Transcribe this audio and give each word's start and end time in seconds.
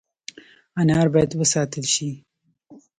آثار 0.79 1.07
باید 1.13 1.31
وساتل 1.39 1.85
شي 1.93 2.09